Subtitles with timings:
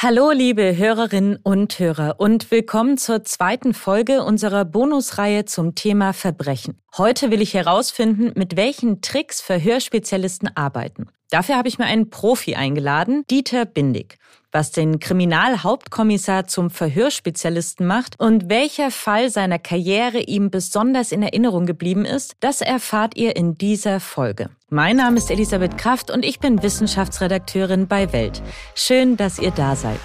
[0.00, 6.80] Hallo, liebe Hörerinnen und Hörer und willkommen zur zweiten Folge unserer Bonusreihe zum Thema Verbrechen.
[6.96, 11.08] Heute will ich herausfinden, mit welchen Tricks Verhörspezialisten arbeiten.
[11.30, 14.18] Dafür habe ich mir einen Profi eingeladen, Dieter Bindig.
[14.50, 21.66] Was den Kriminalhauptkommissar zum Verhörspezialisten macht und welcher Fall seiner Karriere ihm besonders in Erinnerung
[21.66, 24.48] geblieben ist, das erfahrt ihr in dieser Folge.
[24.70, 28.42] Mein Name ist Elisabeth Kraft und ich bin Wissenschaftsredakteurin bei Welt.
[28.74, 30.00] Schön, dass ihr da seid.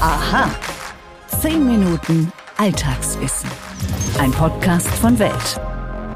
[0.00, 0.50] Aha.
[1.42, 3.50] Zehn Minuten Alltagswissen.
[4.18, 5.60] Ein Podcast von Welt.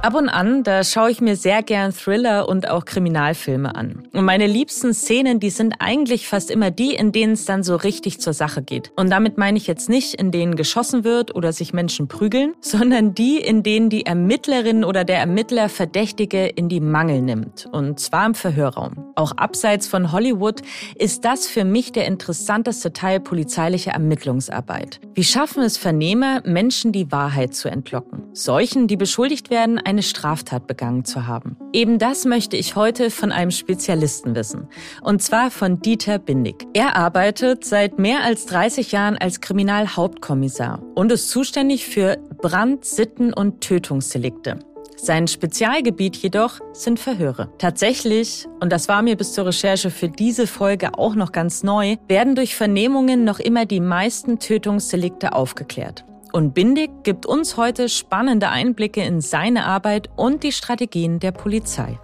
[0.04, 4.06] Ab und an, da schaue ich mir sehr gern Thriller und auch Kriminalfilme an.
[4.12, 7.74] Und meine liebsten Szenen, die sind eigentlich fast immer die, in denen es dann so
[7.74, 8.92] richtig zur Sache geht.
[8.96, 13.14] Und damit meine ich jetzt nicht, in denen geschossen wird oder sich Menschen prügeln, sondern
[13.14, 17.66] die, in denen die Ermittlerin oder der Ermittler Verdächtige in die Mangel nimmt.
[17.72, 19.06] Und zwar im Verhörraum.
[19.16, 20.62] Auch abseits von Hollywood
[20.96, 25.00] ist das für mich der interessanteste Teil polizeilicher Ermittlungsarbeit.
[25.14, 28.24] Wie schaffen es Vernehmer, Menschen die Wahrheit zu entlocken?
[28.32, 31.56] Solchen, die beschuldigt werden, eine Straftat begangen zu haben.
[31.72, 34.68] Eben das möchte ich heute von einem Spezialisten wissen.
[35.02, 36.66] Und zwar von Dieter Bindig.
[36.74, 43.32] Er arbeitet seit mehr als 30 Jahren als Kriminalhauptkommissar und ist zuständig für Brand-, Sitten-
[43.32, 44.58] und Tötungsdelikte.
[44.96, 47.52] Sein Spezialgebiet jedoch sind Verhöre.
[47.58, 51.96] Tatsächlich, und das war mir bis zur Recherche für diese Folge auch noch ganz neu,
[52.08, 56.04] werden durch Vernehmungen noch immer die meisten Tötungsdelikte aufgeklärt.
[56.32, 61.98] Und Bindig gibt uns heute spannende Einblicke in seine Arbeit und die Strategien der Polizei.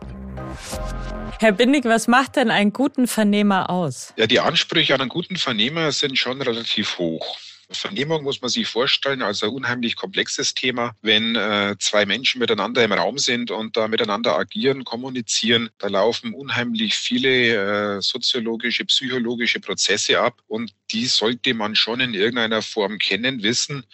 [1.41, 4.13] Herr Bindig, was macht denn einen guten Vernehmer aus?
[4.17, 7.39] Ja, die Ansprüche an einen guten Vernehmer sind schon relativ hoch.
[7.73, 10.95] Vernehmung muss man sich vorstellen als ein unheimlich komplexes Thema.
[11.03, 16.35] Wenn äh, zwei Menschen miteinander im Raum sind und da miteinander agieren, kommunizieren, da laufen
[16.35, 22.99] unheimlich viele äh, soziologische, psychologische Prozesse ab und die sollte man schon in irgendeiner Form
[22.99, 23.85] kennen, wissen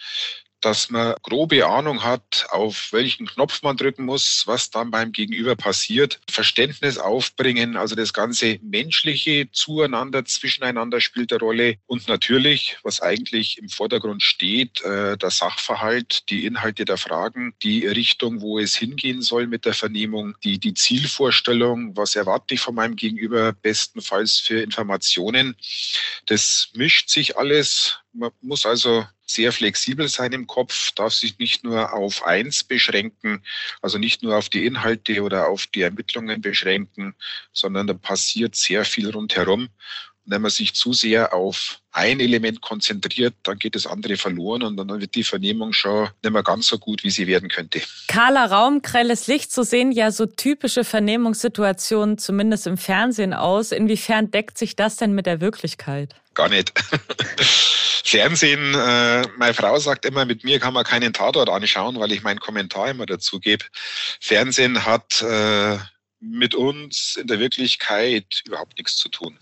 [0.61, 5.55] dass man grobe Ahnung hat, auf welchen Knopf man drücken muss, was dann beim Gegenüber
[5.55, 13.01] passiert, Verständnis aufbringen, also das ganze menschliche Zueinander, zwischeneinander spielt eine Rolle und natürlich, was
[13.01, 18.75] eigentlich im Vordergrund steht, äh, der Sachverhalt, die Inhalte der Fragen, die Richtung, wo es
[18.75, 24.39] hingehen soll mit der Vernehmung, die, die Zielvorstellung, was erwarte ich von meinem Gegenüber bestenfalls
[24.39, 25.55] für Informationen.
[26.25, 27.99] Das mischt sich alles.
[28.13, 33.43] Man muss also sehr flexibel sein im Kopf, darf sich nicht nur auf eins beschränken,
[33.81, 37.13] also nicht nur auf die Inhalte oder auf die Ermittlungen beschränken,
[37.53, 39.69] sondern da passiert sehr viel rundherum.
[40.25, 44.63] Und wenn man sich zu sehr auf ein Element konzentriert, dann geht das andere verloren
[44.63, 47.81] und dann wird die Vernehmung schon nicht mehr ganz so gut, wie sie werden könnte.
[48.07, 53.71] Kahler Raum, grelles Licht, so sehen ja so typische Vernehmungssituationen zumindest im Fernsehen aus.
[53.71, 56.15] Inwiefern deckt sich das denn mit der Wirklichkeit?
[56.37, 56.71] Gar nicht.
[58.05, 62.21] Fernsehen, äh, meine Frau sagt immer, mit mir kann man keinen Tatort anschauen, weil ich
[62.21, 63.65] meinen Kommentar immer dazu gebe.
[64.21, 65.79] Fernsehen hat äh,
[66.19, 69.39] mit uns in der Wirklichkeit überhaupt nichts zu tun.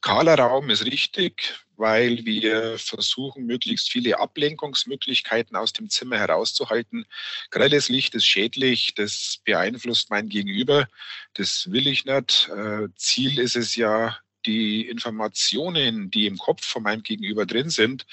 [0.00, 7.04] Kahler Raum ist richtig, weil wir versuchen, möglichst viele Ablenkungsmöglichkeiten aus dem Zimmer herauszuhalten.
[7.50, 10.86] Grelles Licht ist schädlich, das beeinflusst mein Gegenüber.
[11.34, 12.48] Das will ich nicht.
[12.48, 14.16] Äh, Ziel ist es ja,
[14.46, 18.06] die Informationen, die im Kopf von meinem Gegenüber drin sind,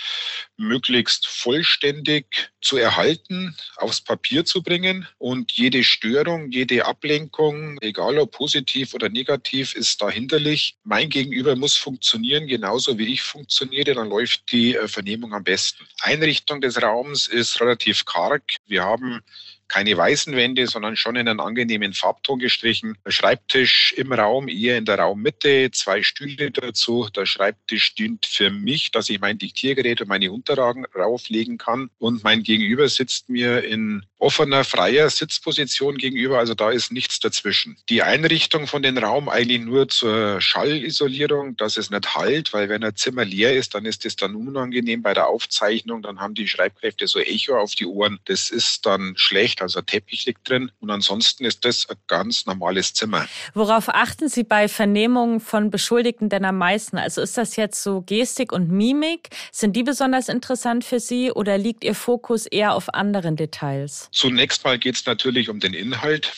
[0.57, 5.07] möglichst vollständig zu erhalten, aufs Papier zu bringen.
[5.17, 10.77] Und jede Störung, jede Ablenkung, egal ob positiv oder negativ, ist dahinterlich.
[10.83, 15.85] Mein Gegenüber muss funktionieren, genauso wie ich funktioniere, dann läuft die äh, Vernehmung am besten.
[16.01, 18.43] Einrichtung des Raums ist relativ karg.
[18.67, 19.21] Wir haben
[19.69, 22.97] keine weißen Wände, sondern schon in einen angenehmen Farbton gestrichen.
[23.05, 27.07] Der Schreibtisch im Raum, eher in der Raummitte, zwei Stühle dazu.
[27.15, 31.89] Der Schreibtisch dient für mich, dass ich mein Diktiergerät und meine Unterlagen rauflegen kann.
[31.99, 36.39] Und mein Gegenüber sitzt mir in offener, freier Sitzposition gegenüber.
[36.39, 37.77] Also da ist nichts dazwischen.
[37.89, 42.83] Die Einrichtung von dem Raum eigentlich nur zur Schallisolierung, dass es nicht halt, weil wenn
[42.83, 46.01] ein Zimmer leer ist, dann ist es dann unangenehm bei der Aufzeichnung.
[46.01, 48.19] Dann haben die Schreibkräfte so Echo auf die Ohren.
[48.25, 50.71] Das ist dann schlecht also ein Teppich liegt drin.
[50.79, 53.27] Und ansonsten ist das ein ganz normales Zimmer.
[53.53, 56.97] Worauf achten Sie bei Vernehmungen von Beschuldigten denn am meisten?
[56.97, 59.29] Also ist das jetzt so Gestik und Mimik?
[59.51, 64.09] Sind die besonders interessant für Sie oder liegt Ihr Fokus eher auf anderen Details?
[64.11, 66.31] Zunächst mal geht es natürlich um den Inhalt.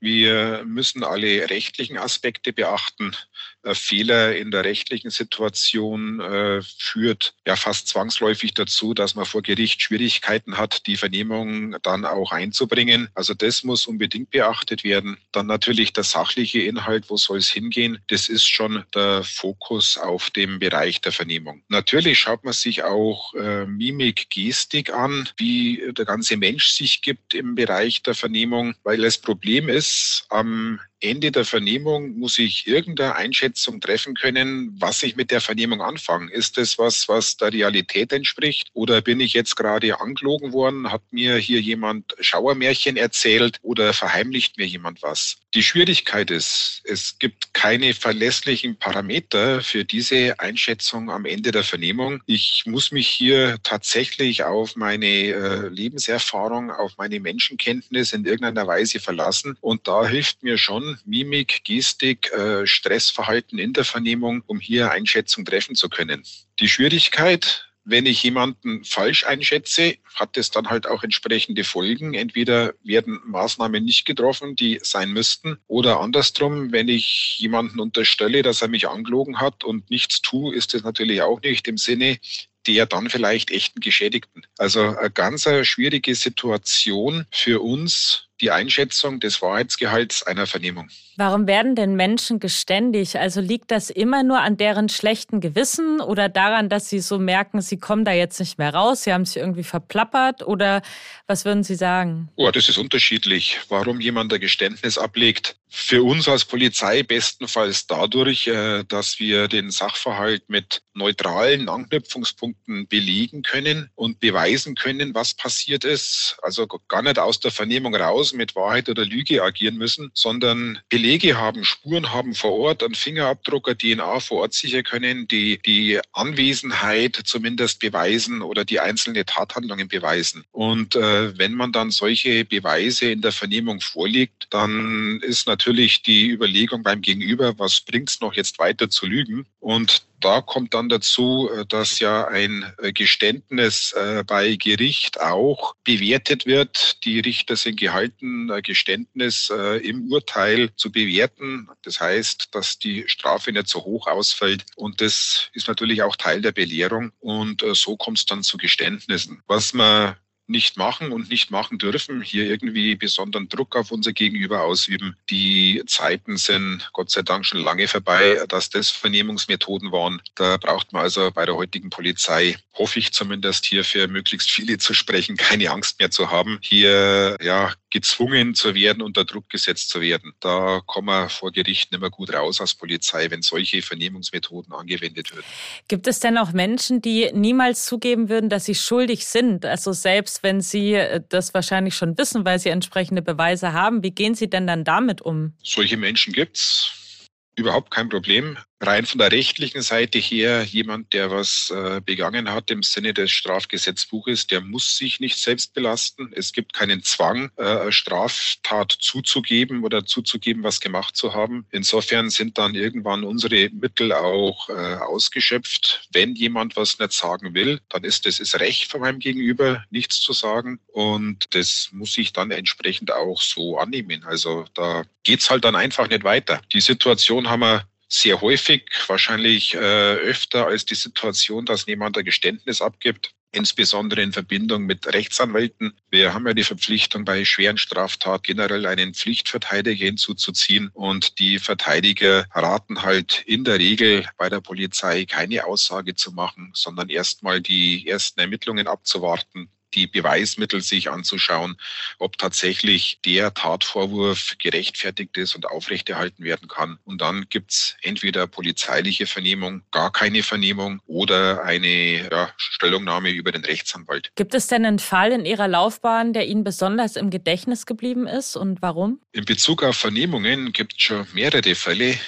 [0.00, 3.16] Wir müssen alle rechtlichen Aspekte beachten.
[3.62, 9.42] Äh, Fehler in der rechtlichen Situation äh, führt ja fast zwangsläufig dazu, dass man vor
[9.42, 13.08] Gericht Schwierigkeiten hat, die Vernehmung dann auch einzubringen.
[13.14, 15.16] Also das muss unbedingt beachtet werden.
[15.32, 17.98] Dann natürlich der sachliche Inhalt, wo soll es hingehen?
[18.08, 21.62] Das ist schon der Fokus auf dem Bereich der Vernehmung.
[21.68, 27.34] Natürlich schaut man sich auch äh, Mimik, Gestik an, wie der ganze Mensch sich gibt
[27.34, 33.16] im Bereich der Vernehmung, weil das Problem ist, am Ende der Vernehmung muss ich irgendeine
[33.16, 36.30] Einschätzung treffen können, was ich mit der Vernehmung anfange.
[36.30, 38.68] Ist das was, was der Realität entspricht?
[38.72, 40.92] Oder bin ich jetzt gerade angelogen worden?
[40.92, 45.41] Hat mir hier jemand Schauermärchen erzählt oder verheimlicht mir jemand was?
[45.54, 52.22] Die Schwierigkeit ist, es gibt keine verlässlichen Parameter für diese Einschätzung am Ende der Vernehmung.
[52.24, 58.98] Ich muss mich hier tatsächlich auf meine äh, Lebenserfahrung, auf meine Menschenkenntnis in irgendeiner Weise
[58.98, 59.58] verlassen.
[59.60, 65.44] Und da hilft mir schon Mimik, Gestik, äh, Stressverhalten in der Vernehmung, um hier Einschätzung
[65.44, 66.22] treffen zu können.
[66.60, 72.14] Die Schwierigkeit, wenn ich jemanden falsch einschätze, hat es dann halt auch entsprechende Folgen.
[72.14, 78.62] Entweder werden Maßnahmen nicht getroffen, die sein müssten, oder andersrum, wenn ich jemanden unterstelle, dass
[78.62, 82.18] er mich angelogen hat und nichts tue, ist das natürlich auch nicht im Sinne
[82.66, 84.46] der dann vielleicht echten Geschädigten.
[84.56, 90.88] Also eine ganz schwierige Situation für uns, die Einschätzung des Wahrheitsgehalts einer Vernehmung.
[91.16, 93.18] Warum werden denn Menschen geständig?
[93.18, 97.60] Also liegt das immer nur an deren schlechten Gewissen oder daran, dass sie so merken,
[97.60, 100.82] sie kommen da jetzt nicht mehr raus, sie haben sich irgendwie verplappert oder
[101.26, 102.28] was würden Sie sagen?
[102.36, 105.56] Oh, das ist unterschiedlich, warum jemand ein Geständnis ablegt.
[105.74, 113.42] Für uns als Polizei bestenfalls dadurch, äh, dass wir den Sachverhalt mit neutralen Anknüpfungspunkten belegen
[113.42, 116.36] können und beweisen können, was passiert ist.
[116.42, 121.38] Also gar nicht aus der Vernehmung raus mit Wahrheit oder Lüge agieren müssen, sondern Belege
[121.38, 125.98] haben, Spuren haben vor Ort, einen Fingerabdruck, eine DNA vor Ort sicher können, die die
[126.12, 130.44] Anwesenheit zumindest beweisen oder die einzelne Tathandlungen beweisen.
[130.52, 136.30] Und äh, wenn man dann solche Beweise in der Vernehmung vorlegt, dann ist natürlich die
[136.30, 139.46] Überlegung beim Gegenüber, was bringt es noch jetzt weiter zu lügen?
[139.60, 145.74] Und da kommt dann dazu, äh, dass ja ein äh, Geständnis äh, bei Gericht auch
[145.84, 147.04] bewertet wird.
[147.04, 149.50] Die Richter sind gehalten, Geständnis
[149.82, 151.68] im Urteil zu bewerten.
[151.82, 154.64] Das heißt, dass die Strafe nicht so hoch ausfällt.
[154.76, 157.12] Und das ist natürlich auch Teil der Belehrung.
[157.20, 159.42] Und so kommt es dann zu Geständnissen.
[159.46, 160.16] Was man
[160.46, 165.16] nicht machen und nicht machen dürfen, hier irgendwie besonderen Druck auf unser Gegenüber ausüben.
[165.30, 170.20] Die Zeiten sind Gott sei Dank schon lange vorbei, dass das Vernehmungsmethoden waren.
[170.34, 174.78] Da braucht man also bei der heutigen Polizei, hoffe ich zumindest hier für möglichst viele
[174.78, 179.90] zu sprechen, keine Angst mehr zu haben, hier ja gezwungen zu werden, unter Druck gesetzt
[179.90, 180.32] zu werden.
[180.40, 185.30] Da kommen wir vor Gericht nicht mehr gut raus als Polizei, wenn solche Vernehmungsmethoden angewendet
[185.30, 185.44] werden.
[185.88, 189.66] Gibt es denn auch Menschen, die niemals zugeben würden, dass sie schuldig sind?
[189.66, 194.12] Also selbst wenn sie äh, das wahrscheinlich schon wissen, weil sie entsprechende Beweise haben, wie
[194.12, 195.54] gehen sie denn dann damit um?
[195.62, 201.70] Solche Menschen gibt's überhaupt kein Problem rein von der rechtlichen Seite her, jemand, der was
[201.70, 206.32] äh, begangen hat im Sinne des Strafgesetzbuches, der muss sich nicht selbst belasten.
[206.34, 211.66] Es gibt keinen Zwang, äh, Straftat zuzugeben oder zuzugeben, was gemacht zu haben.
[211.70, 216.08] Insofern sind dann irgendwann unsere Mittel auch äh, ausgeschöpft.
[216.12, 220.20] Wenn jemand was nicht sagen will, dann ist es das Recht von meinem Gegenüber, nichts
[220.20, 220.80] zu sagen.
[220.88, 224.24] Und das muss ich dann entsprechend auch so annehmen.
[224.24, 226.60] Also da geht's halt dann einfach nicht weiter.
[226.72, 232.24] Die Situation haben wir sehr häufig, wahrscheinlich äh, öfter als die Situation, dass jemand ein
[232.24, 235.92] Geständnis abgibt insbesondere in Verbindung mit Rechtsanwälten.
[236.10, 240.88] Wir haben ja die Verpflichtung, bei schweren Straftaten generell einen Pflichtverteidiger hinzuzuziehen.
[240.94, 246.70] Und die Verteidiger raten halt in der Regel bei der Polizei keine Aussage zu machen,
[246.74, 251.76] sondern erstmal die ersten Ermittlungen abzuwarten, die Beweismittel sich anzuschauen,
[252.18, 256.98] ob tatsächlich der Tatvorwurf gerechtfertigt ist und aufrechterhalten werden kann.
[257.04, 263.64] Und dann gibt's entweder polizeiliche Vernehmung, gar keine Vernehmung oder eine ja, Stellungnahme über den
[263.64, 264.30] Rechtsanwalt.
[264.34, 268.56] Gibt es denn einen Fall in Ihrer Laufbahn, der Ihnen besonders im Gedächtnis geblieben ist
[268.56, 269.20] und warum?
[269.32, 272.18] In Bezug auf Vernehmungen gibt es schon mehrere Fälle,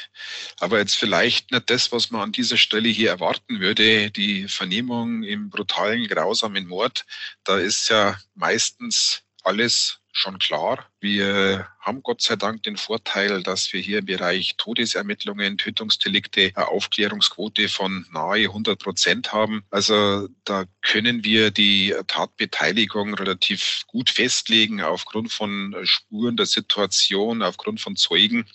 [0.61, 4.11] aber jetzt vielleicht nicht das, was man an dieser Stelle hier erwarten würde.
[4.11, 7.05] Die Vernehmung im brutalen, grausamen Mord,
[7.45, 10.87] da ist ja meistens alles schon klar.
[11.01, 16.69] Wir haben Gott sei Dank den Vorteil, dass wir hier im Bereich Todesermittlungen, Tötungsdelikte eine
[16.69, 19.65] Aufklärungsquote von nahe 100 Prozent haben.
[19.71, 27.81] Also da können wir die Tatbeteiligung relativ gut festlegen aufgrund von Spuren der Situation, aufgrund
[27.81, 28.47] von Zeugen.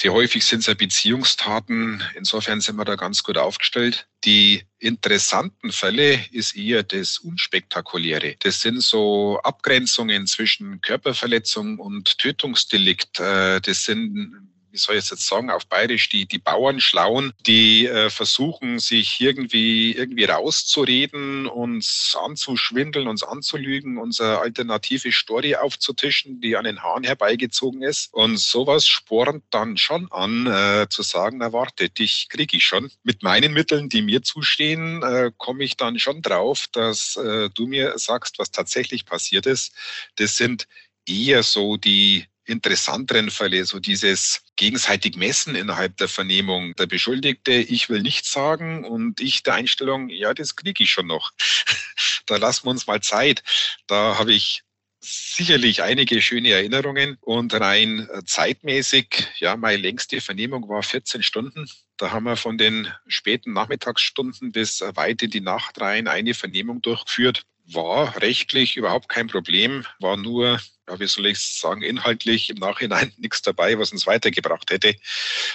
[0.00, 2.02] Sehr häufig sind es ja Beziehungstaten.
[2.14, 4.08] Insofern sind wir da ganz gut aufgestellt.
[4.24, 8.34] Die interessanten Fälle ist eher das Unspektakuläre.
[8.38, 13.20] Das sind so Abgrenzungen zwischen Körperverletzung und Tötungsdelikt.
[13.20, 17.86] Äh, das sind wie soll ich jetzt sagen, auf Bayerisch, die, die Bauern schlauen, die
[17.86, 26.56] äh, versuchen, sich irgendwie, irgendwie rauszureden, uns anzuschwindeln, uns anzulügen, unsere alternative Story aufzutischen, die
[26.56, 28.12] an den Haaren herbeigezogen ist.
[28.12, 32.90] Und sowas spornt dann schon an, äh, zu sagen, na warte, dich kriege ich schon.
[33.02, 37.66] Mit meinen Mitteln, die mir zustehen, äh, komme ich dann schon drauf, dass äh, du
[37.66, 39.72] mir sagst, was tatsächlich passiert ist.
[40.16, 40.66] Das sind
[41.06, 46.74] eher so die interessanteren Fälle, so dieses gegenseitig Messen innerhalb der Vernehmung.
[46.76, 51.06] Der Beschuldigte, ich will nichts sagen und ich der Einstellung, ja, das kriege ich schon
[51.06, 51.32] noch.
[52.26, 53.42] da lassen wir uns mal Zeit.
[53.86, 54.62] Da habe ich
[55.00, 61.68] sicherlich einige schöne Erinnerungen und rein äh, zeitmäßig, ja, meine längste Vernehmung war 14 Stunden.
[61.96, 66.82] Da haben wir von den späten Nachmittagsstunden bis weit in die Nacht rein eine Vernehmung
[66.82, 67.44] durchgeführt.
[67.72, 70.60] War rechtlich überhaupt kein Problem, war nur
[70.90, 74.96] ja, wie soll ich sagen, inhaltlich im Nachhinein nichts dabei, was uns weitergebracht hätte,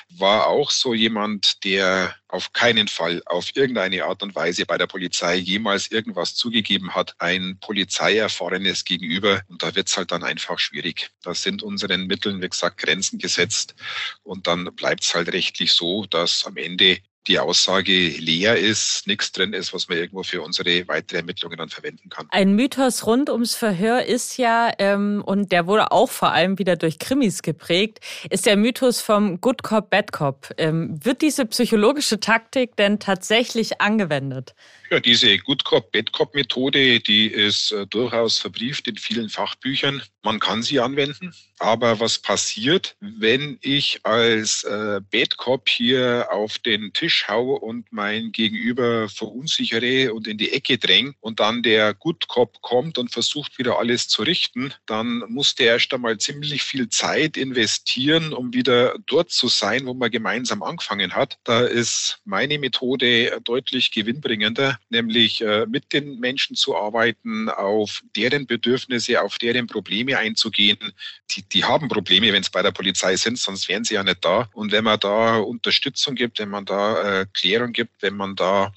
[0.10, 4.88] war auch so jemand, der auf keinen Fall auf irgendeine Art und Weise bei der
[4.88, 9.42] Polizei jemals irgendwas zugegeben hat, ein Polizeierfahrenes gegenüber.
[9.48, 11.12] Und da wird es halt dann einfach schwierig.
[11.22, 13.76] Da sind unseren Mitteln, wie gesagt, Grenzen gesetzt.
[14.24, 19.32] Und dann bleibt es halt rechtlich so, dass am Ende die Aussage leer ist, nichts
[19.32, 22.28] drin ist, was man irgendwo für unsere weitere Ermittlungen dann verwenden kann.
[22.32, 26.76] Ein Mythos rund ums Verhör ist ja, ähm, und der wurde auch vor allem wieder
[26.76, 30.50] durch Krimis geprägt, ist der Mythos vom Good Cop, Bad Cop.
[30.58, 34.56] Ähm, wird diese psychologische Taktik denn tatsächlich angewendet?
[34.92, 40.02] Ja, diese Good Cop, Bad Cop Methode, die ist äh, durchaus verbrieft in vielen Fachbüchern.
[40.26, 41.36] Man kann sie anwenden.
[41.60, 47.86] Aber was passiert, wenn ich als äh, Bad Cop hier auf den Tisch haue und
[47.92, 53.14] mein Gegenüber verunsichere und in die Ecke dränge und dann der Good Cop kommt und
[53.14, 58.54] versucht wieder alles zu richten, dann muss der erst einmal ziemlich viel Zeit investieren, um
[58.54, 61.38] wieder dort zu sein, wo man gemeinsam angefangen hat.
[61.46, 68.48] Da ist meine Methode deutlich gewinnbringender nämlich äh, mit den Menschen zu arbeiten, auf deren
[68.48, 70.94] Bedürfnisse, auf deren Probleme einzugehen.
[71.32, 74.24] Die, die haben Probleme, wenn es bei der Polizei sind, sonst wären sie ja nicht
[74.24, 74.50] da.
[74.54, 78.74] Und wenn man da Unterstützung gibt, wenn man da äh, Klärung gibt, wenn man da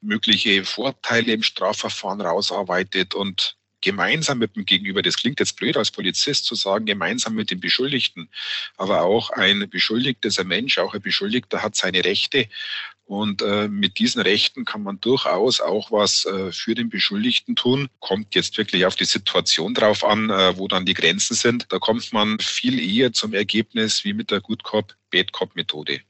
[0.00, 5.90] mögliche Vorteile im Strafverfahren rausarbeitet und gemeinsam mit dem Gegenüber, das klingt jetzt blöd als
[5.90, 8.28] Polizist zu sagen, gemeinsam mit dem Beschuldigten,
[8.76, 12.48] aber auch ein Beschuldigter ist ein Mensch, auch ein Beschuldigter hat seine Rechte
[13.08, 17.88] und äh, mit diesen Rechten kann man durchaus auch was äh, für den Beschuldigten tun.
[18.00, 21.66] Kommt jetzt wirklich auf die Situation drauf an, äh, wo dann die Grenzen sind.
[21.70, 26.02] Da kommt man viel eher zum Ergebnis wie mit der Good Cop, Bad Cop Methode.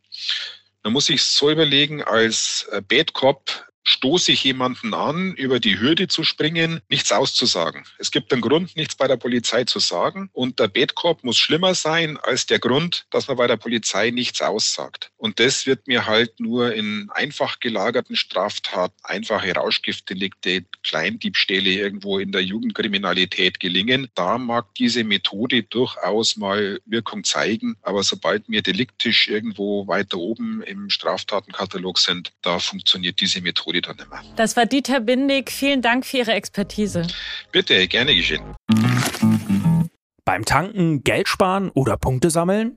[0.82, 5.80] Man muss sich so überlegen, als äh, Bad Cop stoße ich jemanden an, über die
[5.80, 7.84] Hürde zu springen, nichts auszusagen.
[7.98, 10.28] Es gibt einen Grund, nichts bei der Polizei zu sagen.
[10.34, 14.42] Und der Betkorb muss schlimmer sein als der Grund, dass man bei der Polizei nichts
[14.42, 15.10] aussagt.
[15.16, 22.30] Und das wird mir halt nur in einfach gelagerten Straftaten, einfache Rauschgiftdelikte, Kleindiebstähle irgendwo in
[22.30, 24.08] der Jugendkriminalität gelingen.
[24.14, 27.76] Da mag diese Methode durchaus mal Wirkung zeigen.
[27.80, 33.88] Aber sobald wir deliktisch irgendwo weiter oben im Straftatenkatalog sind, da funktioniert diese Methode geht
[33.88, 34.20] dann immer.
[34.36, 35.50] Das war Dieter Bindig.
[35.50, 37.06] Vielen Dank für Ihre Expertise.
[37.52, 38.42] Bitte, gerne geschehen.
[40.24, 42.76] Beim Tanken Geld sparen oder Punkte sammeln?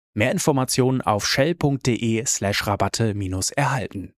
[0.13, 3.13] Mehr Informationen auf shell.de slash Rabatte
[3.51, 4.13] erhalten.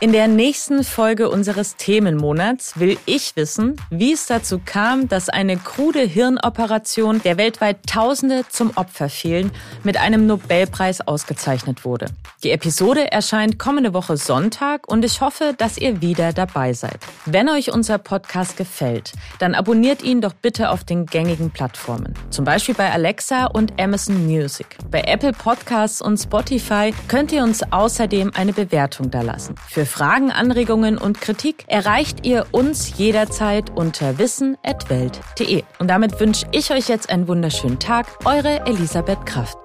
[0.00, 5.56] In der nächsten Folge unseres Themenmonats will ich wissen, wie es dazu kam, dass eine
[5.56, 9.52] krude Hirnoperation, der weltweit Tausende zum Opfer fielen,
[9.84, 12.06] mit einem Nobelpreis ausgezeichnet wurde.
[12.42, 16.98] Die Episode erscheint kommende Woche Sonntag und ich hoffe, dass ihr wieder dabei seid.
[17.26, 22.14] Wenn euch unser Podcast gefällt, dann abonniert ihn doch bitte auf den gängigen Plattformen.
[22.30, 24.66] Zum Beispiel bei Alexa und Amazon Music.
[24.90, 29.54] Bei Apple Podcasts und Spotify könnt ihr uns außerdem eine Bewertung dalassen.
[29.82, 35.64] Für Fragen, Anregungen und Kritik erreicht ihr uns jederzeit unter wissen.welt.de.
[35.80, 38.06] Und damit wünsche ich euch jetzt einen wunderschönen Tag.
[38.24, 39.61] Eure Elisabeth Kraft.